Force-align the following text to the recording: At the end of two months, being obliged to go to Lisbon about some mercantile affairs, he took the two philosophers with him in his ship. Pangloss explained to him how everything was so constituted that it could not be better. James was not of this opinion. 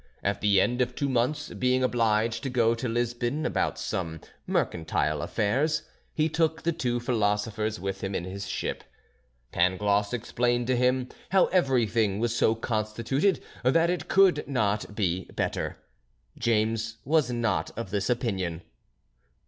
At 0.23 0.41
the 0.41 0.59
end 0.59 0.81
of 0.81 0.95
two 0.95 1.07
months, 1.07 1.49
being 1.49 1.83
obliged 1.83 2.41
to 2.41 2.49
go 2.49 2.73
to 2.73 2.89
Lisbon 2.89 3.45
about 3.45 3.77
some 3.77 4.19
mercantile 4.47 5.21
affairs, 5.21 5.83
he 6.15 6.27
took 6.27 6.63
the 6.63 6.71
two 6.71 6.99
philosophers 6.99 7.79
with 7.79 8.03
him 8.03 8.15
in 8.15 8.23
his 8.23 8.47
ship. 8.47 8.83
Pangloss 9.51 10.11
explained 10.11 10.65
to 10.65 10.75
him 10.75 11.09
how 11.29 11.45
everything 11.53 12.17
was 12.17 12.35
so 12.35 12.55
constituted 12.55 13.43
that 13.61 13.91
it 13.91 14.07
could 14.07 14.43
not 14.47 14.95
be 14.95 15.25
better. 15.35 15.77
James 16.35 16.97
was 17.05 17.29
not 17.29 17.69
of 17.77 17.91
this 17.91 18.09
opinion. 18.09 18.63